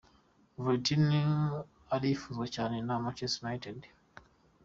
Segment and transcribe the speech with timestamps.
[0.57, 0.95] Verratti
[1.95, 3.79] arifuzwa cyane na Manchester United.